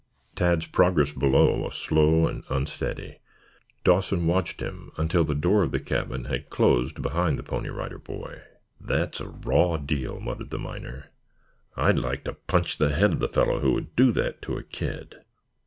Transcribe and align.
Tad's 0.33 0.65
progress 0.65 1.11
below 1.11 1.59
was 1.59 1.75
slow 1.75 2.25
and 2.25 2.43
unsteady. 2.49 3.19
Dawson 3.83 4.25
watched 4.25 4.59
him 4.59 4.91
until 4.97 5.23
the 5.23 5.35
door 5.35 5.61
of 5.61 5.69
the 5.71 5.79
cabin 5.79 6.25
had 6.25 6.49
closed 6.49 7.03
behind 7.03 7.37
the 7.37 7.43
Pony 7.43 7.69
Rider 7.69 7.99
Boy. 7.99 8.41
"That's 8.79 9.19
a 9.21 9.27
raw 9.27 9.77
deal," 9.77 10.19
muttered 10.19 10.49
the 10.49 10.57
miner. 10.57 11.11
"I'd 11.77 11.99
like 11.99 12.23
to 12.23 12.33
punch 12.33 12.79
the 12.79 12.89
head 12.89 13.13
of 13.13 13.19
the 13.19 13.29
fellow 13.29 13.59
who 13.59 13.73
would 13.73 13.95
do 13.95 14.11
that 14.13 14.41
to 14.41 14.57
a 14.57 14.63
kid!" 14.63 15.17